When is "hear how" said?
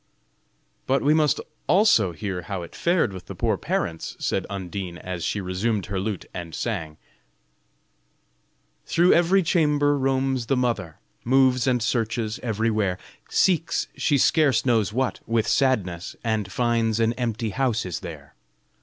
2.11-2.63